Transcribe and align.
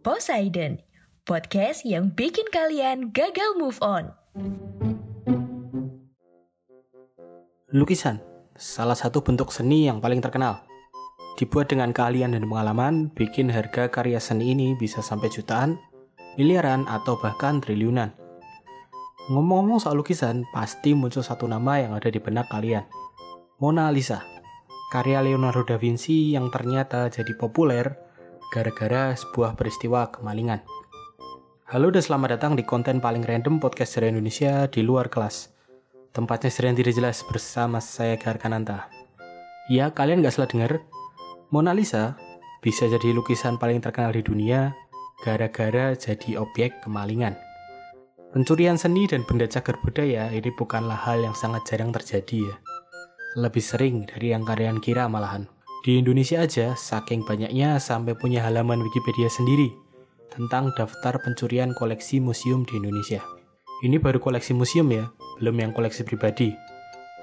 Poseidon, 0.00 0.80
podcast 1.28 1.84
yang 1.84 2.16
bikin 2.16 2.48
kalian 2.48 3.12
gagal 3.12 3.52
move 3.60 3.76
on. 3.84 4.08
Lukisan, 7.68 8.24
salah 8.56 8.96
satu 8.96 9.20
bentuk 9.20 9.52
seni 9.52 9.92
yang 9.92 10.00
paling 10.00 10.24
terkenal. 10.24 10.64
Dibuat 11.36 11.68
dengan 11.68 11.92
keahlian 11.92 12.32
dan 12.32 12.48
pengalaman, 12.48 13.12
bikin 13.12 13.52
harga 13.52 13.92
karya 13.92 14.16
seni 14.16 14.56
ini 14.56 14.72
bisa 14.72 15.04
sampai 15.04 15.28
jutaan, 15.28 15.76
miliaran, 16.40 16.88
atau 16.88 17.20
bahkan 17.20 17.60
triliunan. 17.60 18.16
Ngomong-ngomong 19.28 19.84
soal 19.84 20.00
lukisan, 20.00 20.48
pasti 20.56 20.96
muncul 20.96 21.20
satu 21.20 21.44
nama 21.44 21.76
yang 21.76 21.92
ada 21.92 22.08
di 22.08 22.24
benak 22.24 22.48
kalian. 22.48 22.88
Mona 23.60 23.92
Lisa, 23.92 24.24
karya 24.88 25.20
Leonardo 25.20 25.60
da 25.68 25.76
Vinci 25.76 26.32
yang 26.32 26.48
ternyata 26.48 27.12
jadi 27.12 27.36
populer 27.36 28.09
gara-gara 28.50 29.14
sebuah 29.14 29.54
peristiwa 29.54 30.10
kemalingan. 30.10 30.58
Halo 31.70 31.94
dan 31.94 32.02
selamat 32.02 32.34
datang 32.34 32.52
di 32.58 32.66
konten 32.66 32.98
paling 32.98 33.22
random 33.22 33.62
podcast 33.62 33.94
dari 33.94 34.10
Indonesia 34.10 34.66
di 34.66 34.82
luar 34.82 35.06
kelas. 35.06 35.54
Tempatnya 36.10 36.50
sering 36.50 36.74
tidak 36.74 36.98
jelas 36.98 37.22
bersama 37.22 37.78
saya 37.78 38.18
Garkananta. 38.18 38.90
Ya, 39.70 39.94
kalian 39.94 40.26
gak 40.26 40.34
salah 40.34 40.50
dengar. 40.50 40.82
Mona 41.54 41.70
Lisa 41.70 42.18
bisa 42.58 42.90
jadi 42.90 43.14
lukisan 43.14 43.54
paling 43.54 43.78
terkenal 43.78 44.10
di 44.10 44.26
dunia 44.26 44.74
gara-gara 45.22 45.94
jadi 45.94 46.42
objek 46.42 46.82
kemalingan. 46.82 47.38
Pencurian 48.34 48.74
seni 48.74 49.06
dan 49.06 49.22
benda 49.22 49.46
cagar 49.46 49.78
budaya 49.78 50.26
ini 50.34 50.50
bukanlah 50.58 50.98
hal 50.98 51.22
yang 51.22 51.38
sangat 51.38 51.62
jarang 51.70 51.94
terjadi 51.94 52.50
ya. 52.50 52.56
Lebih 53.38 53.62
sering 53.62 54.10
dari 54.10 54.34
yang 54.34 54.42
kalian 54.42 54.82
kira 54.82 55.06
malahan. 55.06 55.46
Di 55.80 55.96
Indonesia 55.96 56.44
aja, 56.44 56.76
saking 56.76 57.24
banyaknya 57.24 57.80
sampai 57.80 58.12
punya 58.12 58.44
halaman 58.44 58.84
Wikipedia 58.84 59.32
sendiri 59.32 59.72
tentang 60.28 60.76
daftar 60.76 61.16
pencurian 61.24 61.72
koleksi 61.72 62.20
museum 62.20 62.68
di 62.68 62.76
Indonesia. 62.76 63.24
Ini 63.80 63.96
baru 63.96 64.20
koleksi 64.20 64.52
museum 64.52 64.92
ya, 64.92 65.08
belum 65.40 65.56
yang 65.56 65.72
koleksi 65.72 66.04
pribadi. 66.04 66.52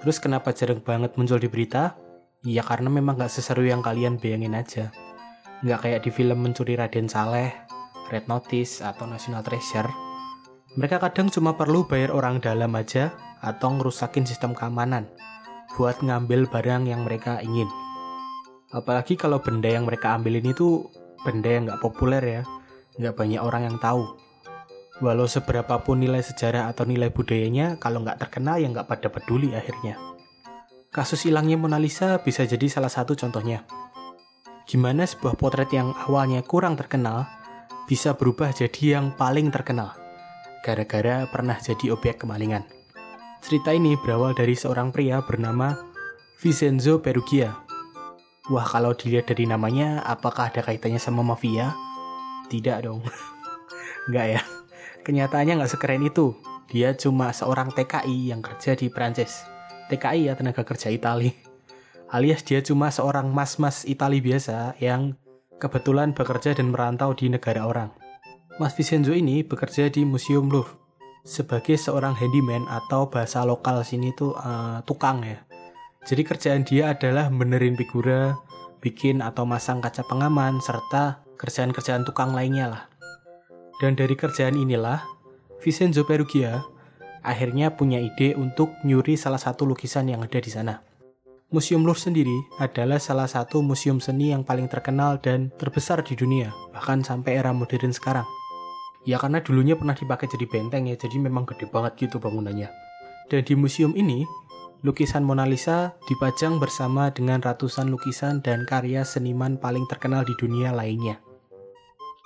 Terus 0.01 0.17
kenapa 0.17 0.57
jarang 0.57 0.81
banget 0.81 1.13
muncul 1.21 1.37
di 1.37 1.45
berita? 1.45 2.01
Ya 2.41 2.65
karena 2.65 2.89
memang 2.89 3.21
gak 3.21 3.29
seseru 3.29 3.61
yang 3.61 3.85
kalian 3.85 4.17
bayangin 4.17 4.57
aja. 4.57 4.89
Nggak 5.61 5.79
kayak 5.85 6.01
di 6.01 6.09
film 6.09 6.41
Mencuri 6.41 6.73
Raden 6.73 7.05
Saleh, 7.05 7.53
Red 8.09 8.25
Notice, 8.25 8.81
atau 8.81 9.05
National 9.05 9.45
Treasure. 9.45 9.89
Mereka 10.77 10.97
kadang 10.97 11.29
cuma 11.29 11.53
perlu 11.53 11.85
bayar 11.85 12.09
orang 12.09 12.41
dalam 12.41 12.73
aja 12.73 13.13
atau 13.37 13.77
ngerusakin 13.77 14.25
sistem 14.25 14.57
keamanan 14.57 15.05
buat 15.77 16.01
ngambil 16.01 16.49
barang 16.49 16.89
yang 16.89 17.05
mereka 17.05 17.37
ingin. 17.45 17.69
Apalagi 18.73 19.15
kalau 19.15 19.39
benda 19.39 19.71
yang 19.71 19.87
mereka 19.87 20.15
ambil 20.17 20.39
ini 20.39 20.51
tuh 20.51 20.91
benda 21.23 21.47
yang 21.47 21.67
nggak 21.67 21.79
populer 21.79 22.23
ya, 22.23 22.41
nggak 22.99 23.15
banyak 23.15 23.41
orang 23.41 23.71
yang 23.71 23.77
tahu. 23.79 24.03
Walau 24.99 25.29
seberapa 25.29 25.79
pun 25.85 26.01
nilai 26.01 26.25
sejarah 26.25 26.67
atau 26.73 26.83
nilai 26.83 27.13
budayanya, 27.13 27.77
kalau 27.77 28.01
nggak 28.01 28.17
terkenal 28.17 28.57
ya 28.57 28.67
nggak 28.67 28.89
pada 28.89 29.07
peduli 29.13 29.53
akhirnya. 29.53 29.95
Kasus 30.89 31.29
hilangnya 31.29 31.55
Mona 31.55 31.77
Lisa 31.77 32.17
bisa 32.19 32.43
jadi 32.43 32.65
salah 32.65 32.89
satu 32.89 33.13
contohnya. 33.13 33.63
Gimana 34.65 35.05
sebuah 35.05 35.37
potret 35.37 35.71
yang 35.71 35.93
awalnya 35.95 36.43
kurang 36.43 36.75
terkenal 36.75 37.29
bisa 37.87 38.17
berubah 38.17 38.51
jadi 38.51 38.99
yang 38.99 39.15
paling 39.15 39.47
terkenal 39.47 40.07
gara-gara 40.67 41.23
pernah 41.31 41.55
jadi 41.55 41.95
objek 41.95 42.27
kemalingan. 42.27 42.67
Cerita 43.39 43.71
ini 43.71 43.95
berawal 43.95 44.35
dari 44.35 44.51
seorang 44.51 44.91
pria 44.91 45.23
bernama 45.23 45.71
Vincenzo 46.43 46.99
Perugia. 46.99 47.66
Wah, 48.47 48.63
kalau 48.63 48.95
dilihat 48.95 49.27
dari 49.27 49.43
namanya, 49.43 49.99
apakah 50.07 50.47
ada 50.47 50.63
kaitannya 50.63 51.03
sama 51.03 51.19
mafia? 51.19 51.75
Tidak 52.47 52.79
dong. 52.87 53.03
Nggak 54.09 54.27
ya. 54.39 54.41
Kenyataannya 55.03 55.59
nggak 55.59 55.71
sekeren 55.71 56.03
itu. 56.03 56.35
Dia 56.67 56.95
cuma 56.95 57.31
seorang 57.31 57.71
TKI 57.71 58.31
yang 58.31 58.43
kerja 58.43 58.75
di 58.75 58.91
Prancis. 58.91 59.43
TKI 59.87 60.31
ya, 60.31 60.33
tenaga 60.35 60.67
kerja 60.67 60.91
Itali. 60.91 61.31
Alias 62.11 62.43
dia 62.43 62.63
cuma 62.63 62.91
seorang 62.91 63.31
mas-mas 63.31 63.83
Itali 63.83 64.19
biasa 64.19 64.75
yang 64.79 65.15
kebetulan 65.59 66.11
bekerja 66.11 66.55
dan 66.55 66.71
merantau 66.71 67.15
di 67.15 67.31
negara 67.31 67.67
orang. 67.67 67.91
Mas 68.59 68.75
Vincenzo 68.75 69.15
ini 69.15 69.43
bekerja 69.47 69.87
di 69.91 70.03
Museum 70.03 70.47
Louvre 70.51 70.75
sebagai 71.27 71.75
seorang 71.75 72.15
handyman 72.15 72.63
atau 72.71 73.11
bahasa 73.11 73.43
lokal 73.43 73.83
sini 73.83 74.15
tuh 74.15 74.35
eh, 74.35 74.79
tukang 74.87 75.23
ya. 75.23 75.46
Jadi 76.07 76.23
kerjaan 76.23 76.63
dia 76.63 76.95
adalah 76.95 77.27
benerin 77.27 77.75
figura, 77.75 78.39
bikin 78.79 79.19
atau 79.19 79.43
masang 79.43 79.83
kaca 79.83 80.07
pengaman, 80.07 80.63
serta 80.63 81.27
kerjaan-kerjaan 81.35 82.07
tukang 82.07 82.31
lainnya 82.31 82.71
lah. 82.71 82.83
Dan 83.83 83.99
dari 83.99 84.15
kerjaan 84.15 84.55
inilah, 84.55 85.03
Vincenzo 85.59 86.07
Perugia 86.07 86.63
akhirnya 87.27 87.75
punya 87.75 87.99
ide 87.99 88.39
untuk 88.39 88.71
nyuri 88.87 89.19
salah 89.19 89.37
satu 89.37 89.67
lukisan 89.67 90.07
yang 90.07 90.23
ada 90.23 90.39
di 90.39 90.47
sana. 90.47 90.79
Museum 91.51 91.83
Louvre 91.83 91.99
sendiri 91.99 92.39
adalah 92.59 93.03
salah 93.03 93.27
satu 93.27 93.59
museum 93.59 93.99
seni 93.99 94.31
yang 94.31 94.47
paling 94.47 94.71
terkenal 94.71 95.19
dan 95.19 95.51
terbesar 95.59 96.03
di 96.07 96.15
dunia, 96.15 96.55
bahkan 96.71 97.03
sampai 97.03 97.35
era 97.35 97.51
modern 97.51 97.91
sekarang. 97.91 98.27
Ya 99.03 99.19
karena 99.19 99.43
dulunya 99.43 99.75
pernah 99.75 99.95
dipakai 99.95 100.31
jadi 100.31 100.47
benteng 100.47 100.87
ya, 100.87 100.95
jadi 100.95 101.19
memang 101.19 101.47
gede 101.47 101.67
banget 101.67 102.07
gitu 102.07 102.19
bangunannya. 102.19 102.71
Dan 103.27 103.43
di 103.43 103.55
museum 103.55 103.91
ini, 103.95 104.27
lukisan 104.85 105.25
Mona 105.25 105.49
Lisa 105.49 105.97
dipajang 106.05 106.61
bersama 106.61 107.09
dengan 107.09 107.41
ratusan 107.41 107.89
lukisan 107.89 108.45
dan 108.45 108.67
karya 108.69 109.01
seniman 109.01 109.57
paling 109.57 109.89
terkenal 109.89 110.21
di 110.21 110.37
dunia 110.37 110.69
lainnya. 110.69 111.17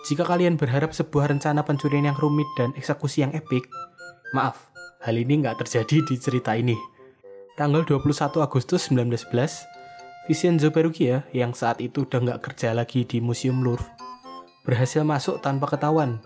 Jika 0.01 0.25
kalian 0.25 0.57
berharap 0.57 0.91
sebuah 0.91 1.29
rencana 1.29 1.61
pencurian 1.61 2.09
yang 2.09 2.17
rumit 2.17 2.49
dan 2.57 2.73
eksekusi 2.73 3.21
yang 3.21 3.31
epik, 3.37 3.69
maaf, 4.33 4.73
hal 5.05 5.13
ini 5.13 5.45
nggak 5.45 5.61
terjadi 5.61 6.01
di 6.03 6.15
cerita 6.17 6.57
ini. 6.57 6.75
Tanggal 7.53 7.85
21 7.85 8.41
Agustus 8.41 8.89
1911, 8.89 10.25
Vincenzo 10.25 10.73
Perugia 10.73 11.27
yang 11.37 11.53
saat 11.53 11.77
itu 11.79 12.09
udah 12.09 12.17
nggak 12.17 12.41
kerja 12.41 12.73
lagi 12.73 13.05
di 13.05 13.21
Museum 13.21 13.61
Louvre, 13.61 13.85
berhasil 14.65 15.05
masuk 15.05 15.37
tanpa 15.45 15.69
ketahuan 15.69 16.17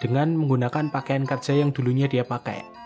dengan 0.00 0.32
menggunakan 0.32 0.88
pakaian 0.88 1.28
kerja 1.28 1.52
yang 1.52 1.74
dulunya 1.74 2.08
dia 2.08 2.24
pakai. 2.24 2.77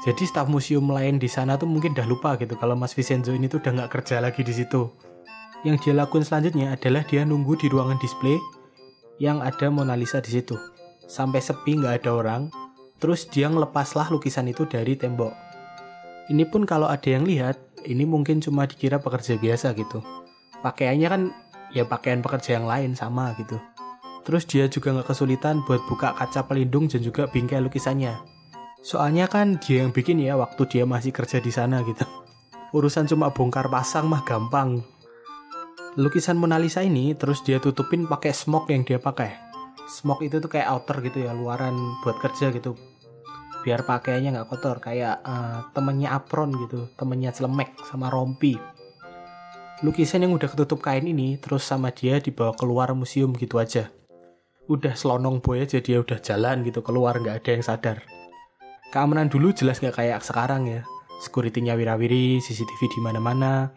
Jadi 0.00 0.24
staf 0.24 0.48
museum 0.48 0.88
lain 0.88 1.20
di 1.20 1.28
sana 1.28 1.60
tuh 1.60 1.68
mungkin 1.68 1.92
udah 1.92 2.08
lupa 2.08 2.40
gitu 2.40 2.56
kalau 2.56 2.72
Mas 2.72 2.96
Vincenzo 2.96 3.36
ini 3.36 3.52
tuh 3.52 3.60
udah 3.60 3.84
nggak 3.84 3.90
kerja 4.00 4.16
lagi 4.24 4.40
di 4.40 4.56
situ. 4.56 4.88
Yang 5.60 5.84
dia 5.84 5.92
lakukan 5.92 6.24
selanjutnya 6.24 6.72
adalah 6.72 7.04
dia 7.04 7.20
nunggu 7.28 7.60
di 7.60 7.68
ruangan 7.68 8.00
display 8.00 8.40
yang 9.20 9.44
ada 9.44 9.68
Mona 9.68 9.92
Lisa 9.92 10.24
di 10.24 10.32
situ. 10.32 10.56
Sampai 11.04 11.44
sepi 11.44 11.76
nggak 11.76 12.00
ada 12.00 12.10
orang, 12.16 12.42
terus 12.96 13.28
dia 13.28 13.52
ngelepaslah 13.52 14.08
lukisan 14.08 14.48
itu 14.48 14.64
dari 14.64 14.96
tembok. 14.96 15.36
Ini 16.32 16.48
pun 16.48 16.64
kalau 16.64 16.88
ada 16.88 17.04
yang 17.04 17.28
lihat, 17.28 17.60
ini 17.84 18.08
mungkin 18.08 18.40
cuma 18.40 18.64
dikira 18.64 18.96
pekerja 19.04 19.36
biasa 19.36 19.76
gitu. 19.76 20.00
Pakaiannya 20.64 21.08
kan 21.12 21.22
ya 21.76 21.84
pakaian 21.84 22.24
pekerja 22.24 22.56
yang 22.56 22.64
lain 22.64 22.96
sama 22.96 23.36
gitu. 23.36 23.60
Terus 24.24 24.48
dia 24.48 24.64
juga 24.64 24.96
nggak 24.96 25.12
kesulitan 25.12 25.60
buat 25.68 25.84
buka 25.92 26.16
kaca 26.16 26.48
pelindung 26.48 26.88
dan 26.88 27.04
juga 27.04 27.28
bingkai 27.28 27.60
lukisannya. 27.60 28.39
Soalnya 28.80 29.28
kan 29.28 29.60
dia 29.60 29.84
yang 29.84 29.92
bikin 29.92 30.20
ya 30.20 30.40
waktu 30.40 30.64
dia 30.68 30.84
masih 30.88 31.12
kerja 31.12 31.38
di 31.38 31.52
sana 31.52 31.84
gitu. 31.84 32.04
Urusan 32.76 33.04
cuma 33.10 33.32
bongkar 33.34 33.68
pasang 33.68 34.08
mah 34.08 34.24
gampang. 34.24 34.80
Lukisan 35.98 36.38
Mona 36.38 36.56
Lisa 36.56 36.86
ini 36.86 37.12
terus 37.18 37.42
dia 37.42 37.58
tutupin 37.58 38.06
pakai 38.06 38.30
smoke 38.30 38.70
yang 38.70 38.86
dia 38.86 39.02
pakai. 39.02 39.50
smoke 39.90 40.22
itu 40.22 40.38
tuh 40.38 40.46
kayak 40.46 40.70
outer 40.70 41.02
gitu 41.02 41.26
ya 41.26 41.34
luaran 41.34 41.74
buat 42.06 42.22
kerja 42.22 42.54
gitu 42.54 42.78
biar 43.60 43.84
pakaiannya 43.84 44.38
nggak 44.38 44.48
kotor 44.48 44.80
kayak 44.80 45.20
uh, 45.20 45.68
temennya 45.76 46.16
apron 46.16 46.54
gitu 46.54 46.88
temennya 46.96 47.34
celemek 47.34 47.76
sama 47.84 48.08
rompi 48.08 48.56
lukisan 49.84 50.24
yang 50.24 50.32
udah 50.32 50.48
ketutup 50.48 50.80
kain 50.80 51.04
ini 51.04 51.36
terus 51.36 51.66
sama 51.66 51.92
dia 51.92 52.22
dibawa 52.22 52.56
keluar 52.56 52.94
museum 52.96 53.36
gitu 53.36 53.60
aja 53.60 53.92
udah 54.70 54.96
selonong 54.96 55.42
boy 55.44 55.60
aja 55.60 55.82
dia 55.82 56.00
udah 56.00 56.22
jalan 56.22 56.64
gitu 56.64 56.80
keluar 56.80 57.18
nggak 57.20 57.44
ada 57.44 57.50
yang 57.52 57.64
sadar 57.64 57.98
keamanan 58.90 59.30
dulu 59.30 59.54
jelas 59.54 59.78
nggak 59.78 59.96
kayak 59.96 60.20
sekarang 60.26 60.66
ya. 60.66 60.82
Securitynya 61.22 61.78
wirawiri 61.78 62.42
CCTV 62.42 62.80
di 62.90 63.00
mana-mana. 63.00 63.70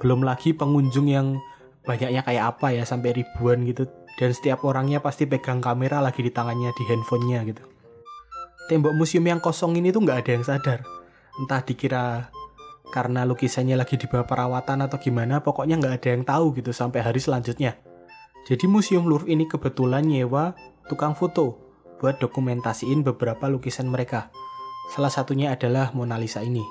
Belum 0.00 0.24
lagi 0.24 0.56
pengunjung 0.56 1.06
yang 1.06 1.38
banyaknya 1.84 2.24
kayak 2.24 2.56
apa 2.56 2.72
ya 2.72 2.82
sampai 2.88 3.22
ribuan 3.22 3.62
gitu. 3.68 3.86
Dan 4.16 4.32
setiap 4.32 4.64
orangnya 4.64 5.04
pasti 5.04 5.28
pegang 5.28 5.60
kamera 5.60 6.00
lagi 6.00 6.24
di 6.24 6.32
tangannya 6.32 6.72
di 6.72 6.82
handphonenya 6.88 7.40
gitu. 7.50 7.62
Tembok 8.70 8.96
museum 8.96 9.26
yang 9.28 9.44
kosong 9.44 9.76
ini 9.76 9.92
tuh 9.92 10.00
nggak 10.00 10.18
ada 10.24 10.30
yang 10.32 10.44
sadar. 10.46 10.80
Entah 11.36 11.60
dikira 11.60 12.32
karena 12.94 13.26
lukisannya 13.26 13.74
lagi 13.74 13.98
di 13.98 14.06
bawah 14.06 14.22
perawatan 14.22 14.86
atau 14.86 15.02
gimana 15.02 15.42
pokoknya 15.42 15.82
nggak 15.82 15.94
ada 15.98 16.08
yang 16.14 16.22
tahu 16.22 16.54
gitu 16.56 16.70
sampai 16.70 17.02
hari 17.02 17.18
selanjutnya. 17.18 17.74
Jadi 18.46 18.70
museum 18.70 19.04
Louvre 19.10 19.26
ini 19.26 19.50
kebetulan 19.50 20.06
nyewa 20.06 20.54
tukang 20.86 21.18
foto 21.18 21.58
buat 21.98 22.22
dokumentasiin 22.22 23.02
beberapa 23.02 23.50
lukisan 23.50 23.90
mereka 23.90 24.30
salah 24.92 25.12
satunya 25.12 25.54
adalah 25.54 25.94
Mona 25.96 26.20
Lisa 26.20 26.44
ini 26.44 26.64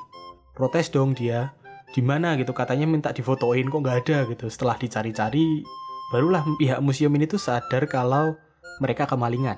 protes 0.53 0.93
dong 0.93 1.17
dia 1.17 1.55
di 1.93 2.01
mana 2.05 2.37
gitu 2.37 2.53
katanya 2.53 2.85
minta 2.85 3.09
difotoin 3.09 3.69
kok 3.69 3.81
nggak 3.81 3.97
ada 4.05 4.17
gitu 4.29 4.45
setelah 4.49 4.77
dicari-cari 4.77 5.65
Barulah 6.13 6.45
pihak 6.61 6.77
museum 6.77 7.09
ini 7.17 7.25
tuh 7.25 7.41
sadar 7.41 7.89
kalau 7.89 8.37
mereka 8.77 9.09
kemalingan. 9.09 9.57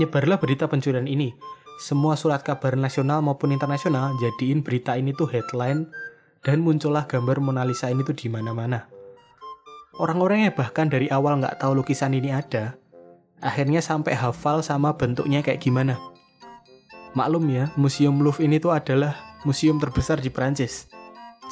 Nyebarlah 0.00 0.40
berita 0.40 0.64
pencurian 0.64 1.04
ini. 1.04 1.36
Semua 1.76 2.16
surat 2.16 2.40
kabar 2.40 2.80
nasional 2.80 3.20
maupun 3.20 3.52
internasional 3.52 4.16
jadiin 4.16 4.64
berita 4.64 4.96
ini 4.96 5.12
tuh 5.12 5.28
headline 5.28 5.84
dan 6.40 6.64
muncullah 6.64 7.04
gambar 7.04 7.44
Mona 7.44 7.68
Lisa 7.68 7.92
ini 7.92 8.00
tuh 8.08 8.16
di 8.16 8.32
mana-mana. 8.32 8.88
Orang-orangnya 10.00 10.56
bahkan 10.56 10.88
dari 10.88 11.12
awal 11.12 11.44
nggak 11.44 11.60
tahu 11.60 11.76
lukisan 11.76 12.16
ini 12.16 12.32
ada, 12.32 12.72
akhirnya 13.44 13.84
sampai 13.84 14.16
hafal 14.16 14.64
sama 14.64 14.96
bentuknya 14.96 15.44
kayak 15.44 15.60
gimana. 15.60 16.00
Maklum 17.12 17.44
ya, 17.52 17.68
Museum 17.76 18.24
Louvre 18.24 18.48
ini 18.48 18.56
tuh 18.56 18.72
adalah 18.72 19.36
museum 19.44 19.76
terbesar 19.76 20.16
di 20.16 20.32
Prancis. 20.32 20.88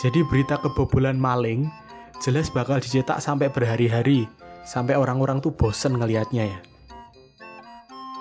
Jadi 0.00 0.24
berita 0.24 0.56
kebobolan 0.56 1.20
maling 1.20 1.68
jelas 2.24 2.48
bakal 2.48 2.80
dicetak 2.80 3.20
sampai 3.20 3.52
berhari-hari, 3.52 4.24
sampai 4.64 4.96
orang-orang 4.96 5.44
tuh 5.44 5.52
bosen 5.52 6.00
ngelihatnya 6.00 6.48
ya. 6.48 6.58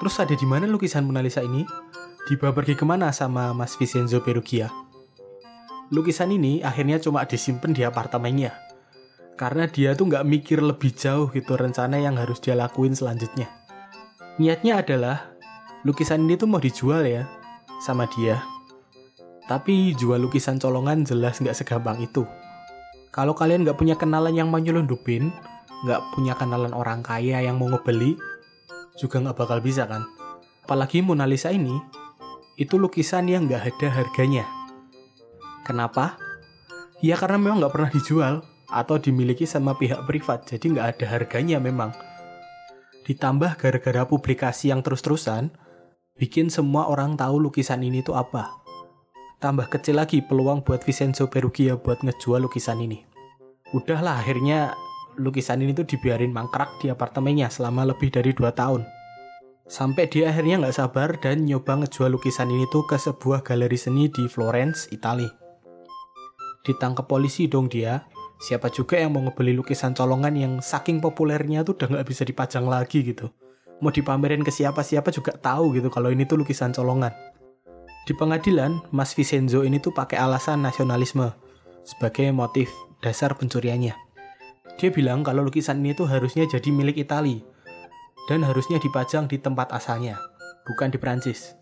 Terus 0.04 0.16
ada 0.20 0.36
di 0.36 0.44
mana 0.44 0.68
lukisan 0.68 1.08
Mona 1.08 1.24
Lisa 1.24 1.40
ini? 1.40 1.64
Dibawa 2.28 2.52
pergi 2.52 2.76
ke 2.76 2.84
mana 2.84 3.12
sama 3.16 3.56
Mas 3.56 3.80
Vincenzo 3.80 4.20
Perugia? 4.20 4.68
Lukisan 5.96 6.36
ini 6.36 6.60
akhirnya 6.60 7.00
cuma 7.00 7.24
disimpan 7.24 7.72
di 7.72 7.88
apartemennya. 7.88 8.52
Karena 9.40 9.64
dia 9.72 9.96
tuh 9.96 10.12
nggak 10.12 10.28
mikir 10.28 10.60
lebih 10.60 10.92
jauh 10.92 11.32
gitu 11.32 11.56
rencana 11.56 11.96
yang 12.04 12.20
harus 12.20 12.44
dia 12.44 12.60
lakuin 12.60 12.92
selanjutnya. 12.92 13.48
Niatnya 14.36 14.84
adalah 14.84 15.29
lukisan 15.88 16.28
ini 16.28 16.36
tuh 16.36 16.50
mau 16.52 16.60
dijual 16.60 17.08
ya 17.08 17.24
sama 17.80 18.08
dia. 18.12 18.44
Tapi 19.48 19.96
jual 19.98 20.20
lukisan 20.22 20.60
colongan 20.60 21.08
jelas 21.08 21.40
nggak 21.40 21.56
segampang 21.56 21.98
itu. 22.04 22.28
Kalau 23.10 23.34
kalian 23.34 23.66
nggak 23.66 23.80
punya 23.80 23.98
kenalan 23.98 24.36
yang 24.38 24.54
mau 24.54 24.62
nyelundupin, 24.62 25.34
nggak 25.88 26.02
punya 26.14 26.38
kenalan 26.38 26.76
orang 26.76 27.02
kaya 27.02 27.42
yang 27.42 27.58
mau 27.58 27.72
ngebeli, 27.72 28.14
juga 29.00 29.18
nggak 29.24 29.38
bakal 29.40 29.58
bisa 29.64 29.90
kan. 29.90 30.06
Apalagi 30.68 31.02
Mona 31.02 31.26
Lisa 31.26 31.50
ini, 31.50 31.74
itu 32.62 32.78
lukisan 32.78 33.26
yang 33.26 33.50
nggak 33.50 33.74
ada 33.74 33.88
harganya. 33.90 34.46
Kenapa? 35.66 36.20
Ya 37.02 37.18
karena 37.18 37.42
memang 37.42 37.64
nggak 37.64 37.74
pernah 37.74 37.90
dijual 37.90 38.34
atau 38.70 39.02
dimiliki 39.02 39.50
sama 39.50 39.74
pihak 39.74 40.06
privat, 40.06 40.46
jadi 40.46 40.66
nggak 40.78 40.88
ada 40.94 41.06
harganya 41.10 41.58
memang. 41.58 41.90
Ditambah 43.10 43.58
gara-gara 43.58 44.06
publikasi 44.06 44.70
yang 44.70 44.86
terus-terusan, 44.86 45.50
bikin 46.20 46.52
semua 46.52 46.92
orang 46.92 47.16
tahu 47.16 47.40
lukisan 47.40 47.80
ini 47.80 48.04
tuh 48.04 48.20
apa 48.20 48.60
tambah 49.40 49.72
kecil 49.72 49.96
lagi 49.96 50.20
peluang 50.20 50.68
buat 50.68 50.84
Vincenzo 50.84 51.32
Perugia 51.32 51.80
buat 51.80 52.04
ngejual 52.04 52.44
lukisan 52.44 52.84
ini. 52.84 53.08
Udahlah 53.72 54.20
akhirnya 54.20 54.76
lukisan 55.16 55.64
ini 55.64 55.72
tuh 55.72 55.88
dibiarin 55.88 56.36
mangkrak 56.36 56.84
di 56.84 56.92
apartemennya 56.92 57.48
selama 57.48 57.88
lebih 57.88 58.12
dari 58.12 58.36
2 58.36 58.52
tahun. 58.52 58.84
Sampai 59.70 60.12
dia 60.12 60.34
akhirnya 60.34 60.60
nggak 60.60 60.76
sabar 60.76 61.16
dan 61.24 61.48
nyoba 61.48 61.86
ngejual 61.86 62.12
lukisan 62.12 62.52
ini 62.52 62.68
tuh 62.68 62.84
ke 62.84 63.00
sebuah 63.00 63.46
galeri 63.46 63.80
seni 63.80 64.12
di 64.12 64.28
Florence, 64.28 64.92
Italia. 64.92 65.32
Ditangkap 66.68 67.08
polisi 67.08 67.48
dong 67.48 67.72
dia. 67.72 68.04
Siapa 68.40 68.72
juga 68.72 68.96
yang 68.96 69.16
mau 69.16 69.24
ngebeli 69.24 69.52
lukisan 69.52 69.92
colongan 69.92 70.36
yang 70.36 70.54
saking 70.64 71.04
populernya 71.04 71.64
tuh 71.68 71.76
udah 71.76 71.88
nggak 71.96 72.08
bisa 72.08 72.24
dipajang 72.24 72.66
lagi 72.68 73.04
gitu. 73.04 73.32
Mau 73.80 73.92
dipamerin 73.92 74.44
ke 74.44 74.52
siapa-siapa 74.52 75.12
juga 75.16 75.36
tahu 75.36 75.76
gitu 75.80 75.88
kalau 75.88 76.12
ini 76.12 76.28
tuh 76.28 76.40
lukisan 76.40 76.76
colongan. 76.76 77.16
Di 78.04 78.18
pengadilan, 78.18 78.84
Mas 78.92 79.16
Vincenzo 79.16 79.64
ini 79.64 79.80
tuh 79.80 79.94
pakai 79.94 80.20
alasan 80.20 80.66
nasionalisme 80.66 81.32
sebagai 81.86 82.34
motif 82.36 82.68
dasar 83.00 83.38
pencuriannya. 83.38 83.96
Dia 84.80 84.90
bilang 84.92 85.24
kalau 85.24 85.44
lukisan 85.44 85.84
ini 85.84 85.96
tuh 85.96 86.08
harusnya 86.08 86.48
jadi 86.48 86.72
milik 86.72 87.00
Italia 87.00 87.44
dan 88.28 88.44
harusnya 88.46 88.80
dipajang 88.80 89.28
di 89.28 89.42
tempat 89.42 89.72
asalnya, 89.76 90.20
bukan 90.68 90.92
di 90.92 90.98
Prancis. 91.00 91.56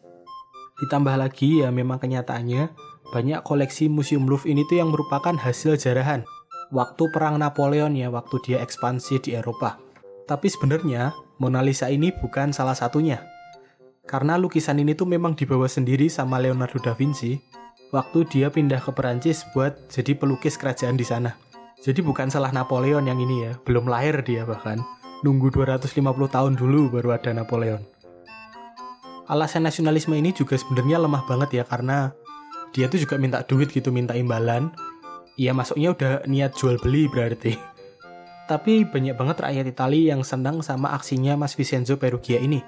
Ditambah 0.77 1.17
lagi 1.17 1.65
ya 1.65 1.73
memang 1.73 1.97
kenyataannya 1.97 2.69
banyak 3.09 3.41
koleksi 3.41 3.89
Museum 3.89 4.29
Louvre 4.29 4.51
ini 4.51 4.67
tuh 4.67 4.77
yang 4.77 4.93
merupakan 4.93 5.33
hasil 5.33 5.79
jarahan 5.79 6.21
waktu 6.69 7.07
perang 7.09 7.39
Napoleon 7.39 7.95
ya 7.95 8.11
waktu 8.11 8.37
dia 8.43 8.57
ekspansi 8.61 9.23
di 9.23 9.33
Eropa. 9.33 9.79
Tapi 10.27 10.47
sebenarnya 10.51 11.15
Mona 11.37 11.61
Lisa 11.61 11.89
ini 11.93 12.09
bukan 12.09 12.49
salah 12.49 12.73
satunya. 12.73 13.21
Karena 14.07 14.39
lukisan 14.39 14.81
ini 14.81 14.97
tuh 14.97 15.05
memang 15.05 15.37
dibawa 15.37 15.69
sendiri 15.69 16.09
sama 16.09 16.41
Leonardo 16.41 16.79
da 16.81 16.97
Vinci 16.97 17.37
waktu 17.93 18.25
dia 18.27 18.47
pindah 18.49 18.81
ke 18.81 18.91
Perancis 18.91 19.45
buat 19.53 19.91
jadi 19.91 20.17
pelukis 20.17 20.57
kerajaan 20.57 20.97
di 20.97 21.05
sana. 21.05 21.35
Jadi 21.77 22.01
bukan 22.01 22.27
salah 22.33 22.49
Napoleon 22.49 23.05
yang 23.05 23.21
ini 23.21 23.45
ya, 23.45 23.53
belum 23.61 23.85
lahir 23.85 24.25
dia 24.25 24.43
bahkan. 24.49 24.81
Nunggu 25.21 25.53
250 25.53 25.93
tahun 26.29 26.53
dulu 26.57 26.89
baru 26.89 27.13
ada 27.13 27.29
Napoleon. 27.37 27.81
Alasan 29.27 29.67
nasionalisme 29.67 30.15
ini 30.15 30.31
juga 30.31 30.55
sebenarnya 30.57 31.03
lemah 31.03 31.27
banget 31.27 31.61
ya 31.61 31.63
karena 31.67 32.15
dia 32.71 32.87
tuh 32.87 32.97
juga 33.03 33.19
minta 33.19 33.43
duit 33.43 33.69
gitu, 33.69 33.93
minta 33.93 34.17
imbalan. 34.17 34.73
Iya 35.37 35.53
masuknya 35.53 35.93
udah 35.93 36.11
niat 36.25 36.57
jual 36.57 36.81
beli 36.81 37.05
berarti. 37.05 37.76
Tapi 38.47 38.87
banyak 38.87 39.15
banget 39.19 39.43
rakyat 39.43 39.65
Italia 39.67 40.15
yang 40.15 40.23
senang 40.23 40.63
sama 40.63 40.95
aksinya 40.95 41.35
Mas 41.35 41.53
Vincenzo 41.53 41.99
Perugia 41.99 42.39
ini 42.39 42.63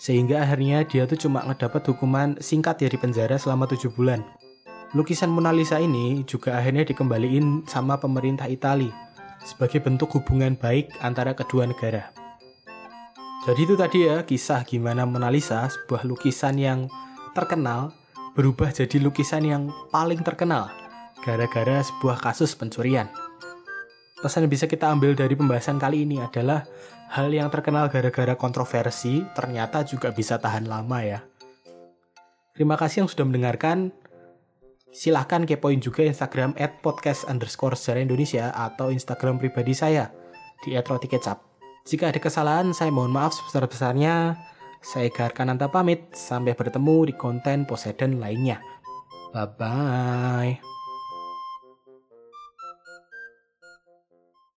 sehingga 0.00 0.40
akhirnya 0.40 0.80
dia 0.88 1.04
tuh 1.04 1.28
cuma 1.28 1.44
ngedapat 1.44 1.92
hukuman 1.92 2.40
singkat 2.40 2.80
ya 2.80 2.88
di 2.88 2.96
penjara 2.96 3.36
selama 3.36 3.68
7 3.68 3.92
bulan. 3.92 4.24
Lukisan 4.96 5.28
Mona 5.28 5.52
Lisa 5.52 5.76
ini 5.76 6.24
juga 6.24 6.56
akhirnya 6.56 6.88
dikembaliin 6.88 7.68
sama 7.68 8.00
pemerintah 8.00 8.48
Italia 8.48 8.90
sebagai 9.44 9.84
bentuk 9.84 10.08
hubungan 10.16 10.56
baik 10.56 10.96
antara 11.04 11.36
kedua 11.36 11.68
negara. 11.68 12.16
Jadi 13.44 13.60
itu 13.60 13.76
tadi 13.76 14.08
ya 14.08 14.24
kisah 14.24 14.64
gimana 14.64 15.04
Mona 15.04 15.28
Lisa, 15.28 15.68
sebuah 15.68 16.08
lukisan 16.08 16.56
yang 16.56 16.88
terkenal, 17.36 17.92
berubah 18.32 18.72
jadi 18.72 19.00
lukisan 19.04 19.44
yang 19.44 19.62
paling 19.92 20.24
terkenal 20.24 20.72
gara-gara 21.20 21.84
sebuah 21.84 22.24
kasus 22.24 22.56
pencurian. 22.56 23.08
Pesan 24.20 24.44
yang 24.44 24.52
bisa 24.52 24.68
kita 24.68 24.92
ambil 24.92 25.16
dari 25.16 25.32
pembahasan 25.32 25.80
kali 25.80 26.04
ini 26.04 26.20
adalah 26.20 26.68
hal 27.08 27.32
yang 27.32 27.48
terkenal 27.48 27.88
gara-gara 27.88 28.36
kontroversi 28.36 29.24
ternyata 29.32 29.80
juga 29.80 30.12
bisa 30.12 30.36
tahan 30.36 30.68
lama 30.68 31.00
ya. 31.00 31.20
Terima 32.52 32.76
kasih 32.76 33.04
yang 33.04 33.08
sudah 33.08 33.24
mendengarkan. 33.24 33.96
Silahkan 34.92 35.48
kepoin 35.48 35.80
juga 35.80 36.04
Instagram 36.04 36.52
at 36.60 36.84
podcast 36.84 37.24
underscore 37.30 37.78
sejarah 37.78 38.04
Indonesia 38.04 38.52
atau 38.52 38.92
Instagram 38.92 39.40
pribadi 39.40 39.72
saya 39.72 40.12
di 40.60 40.76
@rotikecap. 40.76 41.40
Jika 41.88 42.12
ada 42.12 42.20
kesalahan, 42.20 42.76
saya 42.76 42.92
mohon 42.92 43.14
maaf 43.14 43.32
sebesar-besarnya. 43.32 44.36
Saya 44.84 45.08
Garkan 45.08 45.48
Nanta 45.48 45.72
pamit. 45.72 46.12
Sampai 46.12 46.52
bertemu 46.52 47.08
di 47.08 47.14
konten 47.16 47.64
Poseidon 47.64 48.20
lainnya. 48.20 48.60
Bye-bye. 49.32 50.79